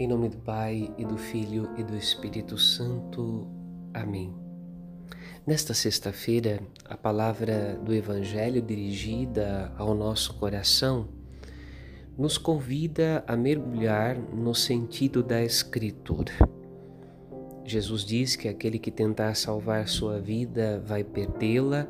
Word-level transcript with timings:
Em 0.00 0.06
nome 0.06 0.30
do 0.30 0.38
Pai 0.38 0.90
e 0.96 1.04
do 1.04 1.18
Filho 1.18 1.68
e 1.76 1.84
do 1.84 1.94
Espírito 1.94 2.56
Santo. 2.56 3.46
Amém. 3.92 4.34
Nesta 5.46 5.74
sexta-feira, 5.74 6.58
a 6.86 6.96
palavra 6.96 7.78
do 7.84 7.92
Evangelho 7.92 8.62
dirigida 8.62 9.70
ao 9.76 9.94
nosso 9.94 10.32
coração 10.38 11.06
nos 12.16 12.38
convida 12.38 13.22
a 13.26 13.36
mergulhar 13.36 14.16
no 14.16 14.54
sentido 14.54 15.22
da 15.22 15.42
Escritura. 15.44 16.32
Jesus 17.62 18.02
diz 18.02 18.36
que 18.36 18.48
aquele 18.48 18.78
que 18.78 18.90
tentar 18.90 19.34
salvar 19.34 19.86
sua 19.86 20.18
vida 20.18 20.82
vai 20.86 21.04
perdê-la, 21.04 21.86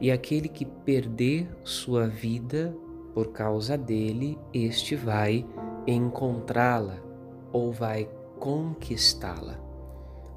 e 0.00 0.12
aquele 0.12 0.48
que 0.48 0.64
perder 0.64 1.48
sua 1.64 2.06
vida 2.06 2.72
por 3.12 3.32
causa 3.32 3.76
dele, 3.76 4.38
este 4.54 4.94
vai 4.94 5.44
encontrá-la 5.84 7.09
ou 7.52 7.72
vai 7.72 8.08
conquistá-la. 8.38 9.58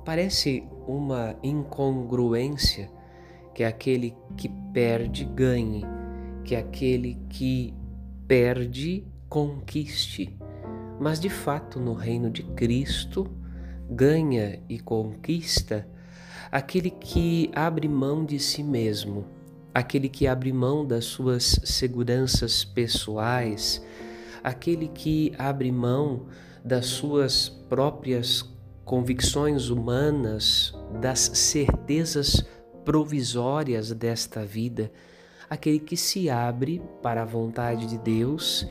Parece 0.06 0.64
uma 0.88 1.36
incongruência 1.42 2.90
que 3.54 3.64
aquele 3.64 4.16
que 4.36 4.50
perde 4.74 5.24
ganhe, 5.26 5.84
que 6.44 6.56
aquele 6.56 7.16
que 7.30 7.74
perde 8.28 9.08
conquiste. 9.30 10.38
Mas 11.00 11.20
de 11.20 11.30
fato, 11.30 11.80
no 11.80 11.94
reino 11.94 12.30
de 12.30 12.44
Cristo, 12.44 13.32
ganha 13.90 14.62
e 14.68 14.80
conquista 14.80 15.88
aquele 16.54 16.92
que 16.92 17.50
abre 17.56 17.88
mão 17.88 18.24
de 18.24 18.38
si 18.38 18.62
mesmo, 18.62 19.26
aquele 19.74 20.08
que 20.08 20.28
abre 20.28 20.54
mão 20.54 20.86
das 20.86 21.06
suas 21.06 21.60
seguranças 21.64 22.64
pessoais, 22.64 23.84
aquele 24.44 24.88
que 24.88 25.34
abre 25.36 25.72
mão 25.72 26.28
das 26.64 26.86
suas 26.86 27.50
próprias 27.50 28.48
convicções 28.86 29.70
humanas, 29.70 30.74
das 31.02 31.20
certezas 31.20 32.46
provisórias 32.86 33.92
desta 33.92 34.46
vida, 34.46 34.92
aquele 35.50 35.80
que 35.80 35.98
se 35.98 36.30
abre 36.30 36.82
para 37.02 37.22
a 37.22 37.26
vontade 37.26 37.86
de 37.86 37.98
Deus 37.98 38.68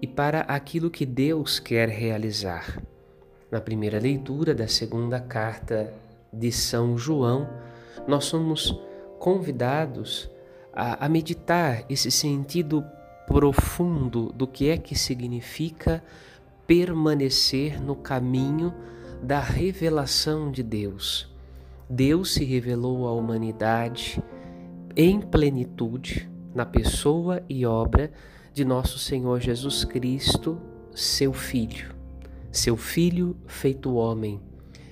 e 0.00 0.06
para 0.06 0.40
aquilo 0.40 0.90
que 0.90 1.06
Deus 1.06 1.58
quer 1.58 1.88
realizar. 1.88 2.80
Na 3.50 3.60
primeira 3.60 3.98
leitura 3.98 4.54
da 4.54 4.68
segunda 4.68 5.20
carta 5.20 5.92
de 6.32 6.52
São 6.52 6.98
João, 6.98 7.48
nós 8.06 8.24
somos 8.24 8.78
convidados 9.18 10.30
a, 10.72 11.06
a 11.06 11.08
meditar 11.08 11.84
esse 11.88 12.10
sentido 12.10 12.84
profundo 13.26 14.32
do 14.32 14.46
que 14.46 14.68
é 14.70 14.76
que 14.76 14.96
significa 14.96 16.02
permanecer 16.68 17.80
no 17.80 17.96
caminho 17.96 18.74
da 19.22 19.40
revelação 19.40 20.52
de 20.52 20.62
Deus. 20.62 21.34
Deus 21.88 22.34
se 22.34 22.44
revelou 22.44 23.08
à 23.08 23.12
humanidade 23.14 24.22
em 24.94 25.18
plenitude 25.18 26.30
na 26.54 26.66
pessoa 26.66 27.42
e 27.48 27.64
obra 27.64 28.12
de 28.52 28.66
nosso 28.66 28.98
Senhor 28.98 29.40
Jesus 29.40 29.82
Cristo, 29.82 30.60
seu 30.94 31.32
Filho. 31.32 31.94
Seu 32.52 32.76
Filho 32.76 33.34
feito 33.46 33.94
homem. 33.94 34.38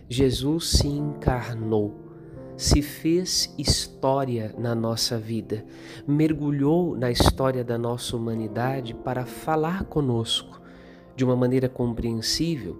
Jesus 0.08 0.70
se 0.70 0.88
encarnou, 0.88 1.94
se 2.56 2.80
fez 2.80 3.54
história 3.58 4.54
na 4.56 4.74
nossa 4.74 5.18
vida, 5.18 5.62
mergulhou 6.08 6.96
na 6.96 7.10
história 7.10 7.62
da 7.62 7.76
nossa 7.76 8.16
humanidade 8.16 8.94
para 8.94 9.26
falar 9.26 9.84
conosco 9.84 10.64
de 11.16 11.24
uma 11.24 11.34
maneira 11.34 11.68
compreensível, 11.68 12.78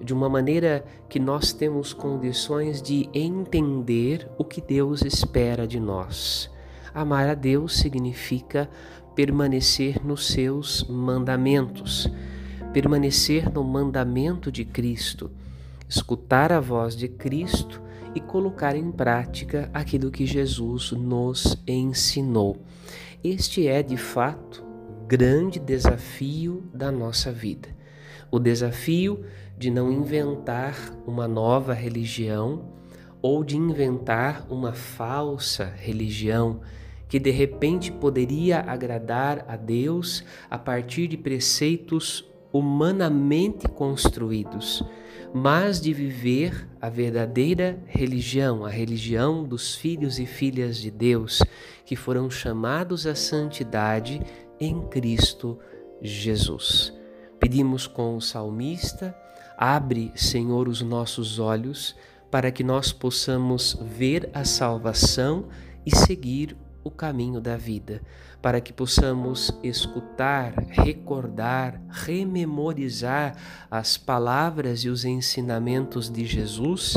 de 0.00 0.12
uma 0.12 0.28
maneira 0.28 0.84
que 1.08 1.18
nós 1.18 1.52
temos 1.52 1.92
condições 1.94 2.82
de 2.82 3.08
entender 3.14 4.28
o 4.36 4.44
que 4.44 4.60
Deus 4.60 5.02
espera 5.02 5.66
de 5.66 5.80
nós. 5.80 6.50
Amar 6.92 7.28
a 7.28 7.34
Deus 7.34 7.76
significa 7.76 8.68
permanecer 9.14 10.04
nos 10.04 10.26
seus 10.26 10.84
mandamentos, 10.88 12.10
permanecer 12.72 13.50
no 13.50 13.64
mandamento 13.64 14.52
de 14.52 14.64
Cristo, 14.64 15.30
escutar 15.88 16.52
a 16.52 16.60
voz 16.60 16.94
de 16.94 17.08
Cristo 17.08 17.80
e 18.14 18.20
colocar 18.20 18.74
em 18.74 18.90
prática 18.90 19.70
aquilo 19.72 20.10
que 20.10 20.26
Jesus 20.26 20.92
nos 20.92 21.56
ensinou. 21.66 22.58
Este 23.22 23.66
é, 23.68 23.82
de 23.82 23.96
fato, 23.96 24.65
grande 25.06 25.60
desafio 25.60 26.64
da 26.74 26.90
nossa 26.90 27.30
vida. 27.30 27.68
O 28.28 28.40
desafio 28.40 29.24
de 29.56 29.70
não 29.70 29.92
inventar 29.92 30.92
uma 31.06 31.28
nova 31.28 31.72
religião 31.72 32.72
ou 33.22 33.44
de 33.44 33.56
inventar 33.56 34.46
uma 34.50 34.72
falsa 34.72 35.72
religião 35.76 36.60
que 37.08 37.20
de 37.20 37.30
repente 37.30 37.92
poderia 37.92 38.60
agradar 38.60 39.44
a 39.46 39.56
Deus 39.56 40.24
a 40.50 40.58
partir 40.58 41.06
de 41.06 41.16
preceitos 41.16 42.28
humanamente 42.52 43.68
construídos, 43.68 44.82
mas 45.32 45.80
de 45.80 45.92
viver 45.92 46.68
a 46.80 46.88
verdadeira 46.88 47.78
religião, 47.86 48.64
a 48.64 48.70
religião 48.70 49.44
dos 49.44 49.76
filhos 49.76 50.18
e 50.18 50.26
filhas 50.26 50.78
de 50.78 50.90
Deus, 50.90 51.40
que 51.84 51.94
foram 51.94 52.28
chamados 52.28 53.06
à 53.06 53.14
santidade 53.14 54.20
em 54.60 54.82
Cristo 54.88 55.58
Jesus. 56.00 56.92
Pedimos 57.38 57.86
com 57.86 58.16
o 58.16 58.20
salmista: 58.20 59.16
abre, 59.56 60.12
Senhor, 60.14 60.68
os 60.68 60.82
nossos 60.82 61.38
olhos 61.38 61.94
para 62.30 62.50
que 62.50 62.64
nós 62.64 62.92
possamos 62.92 63.78
ver 63.80 64.28
a 64.34 64.44
salvação 64.44 65.46
e 65.84 65.94
seguir 65.94 66.56
o 66.82 66.90
caminho 66.90 67.40
da 67.40 67.56
vida, 67.56 68.02
para 68.40 68.60
que 68.60 68.72
possamos 68.72 69.50
escutar, 69.62 70.54
recordar, 70.68 71.80
rememorizar 71.88 73.36
as 73.70 73.96
palavras 73.96 74.80
e 74.80 74.88
os 74.88 75.04
ensinamentos 75.04 76.10
de 76.10 76.24
Jesus 76.24 76.96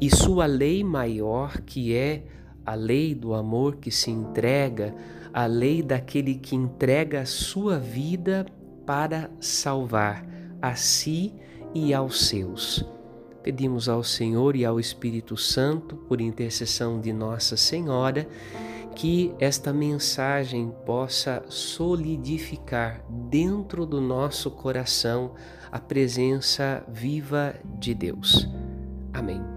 e 0.00 0.14
sua 0.14 0.46
lei 0.46 0.84
maior, 0.84 1.60
que 1.62 1.94
é 1.94 2.24
a 2.66 2.74
lei 2.74 3.14
do 3.14 3.32
amor 3.32 3.76
que 3.76 3.90
se 3.90 4.10
entrega, 4.10 4.94
a 5.32 5.46
lei 5.46 5.82
daquele 5.82 6.34
que 6.34 6.56
entrega 6.56 7.20
a 7.20 7.26
sua 7.26 7.78
vida 7.78 8.44
para 8.84 9.30
salvar 9.40 10.26
a 10.60 10.74
si 10.74 11.32
e 11.72 11.94
aos 11.94 12.26
seus. 12.26 12.84
Pedimos 13.42 13.88
ao 13.88 14.02
Senhor 14.02 14.56
e 14.56 14.64
ao 14.64 14.80
Espírito 14.80 15.36
Santo, 15.36 15.94
por 15.94 16.20
intercessão 16.20 17.00
de 17.00 17.12
Nossa 17.12 17.56
Senhora, 17.56 18.26
que 18.96 19.32
esta 19.38 19.72
mensagem 19.72 20.72
possa 20.84 21.44
solidificar 21.48 23.04
dentro 23.08 23.86
do 23.86 24.00
nosso 24.00 24.50
coração 24.50 25.34
a 25.70 25.78
presença 25.78 26.82
viva 26.88 27.54
de 27.78 27.94
Deus. 27.94 28.48
Amém. 29.12 29.55